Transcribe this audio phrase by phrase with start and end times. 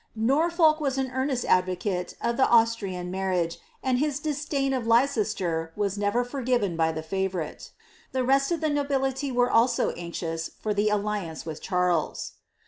[0.01, 5.71] '^ Norfolk was an earnest advocate of the Austrian marriage; and his dttdain of Leicester
[5.75, 7.69] was never forgiven by the favourite.
[8.11, 12.31] Tlie rest of the nobility were also anxious for the alliance with Charles.